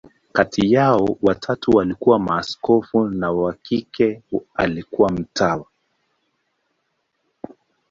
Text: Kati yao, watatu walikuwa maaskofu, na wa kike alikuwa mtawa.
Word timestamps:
Kati 0.33 0.71
yao, 0.73 1.17
watatu 1.21 1.71
walikuwa 1.71 2.19
maaskofu, 2.19 3.07
na 3.07 3.31
wa 3.31 3.53
kike 3.53 4.21
alikuwa 4.55 5.11
mtawa. 5.11 5.65